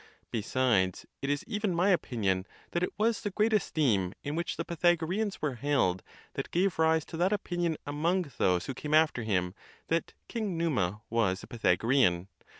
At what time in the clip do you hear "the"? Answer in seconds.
3.21-3.29, 4.57-4.65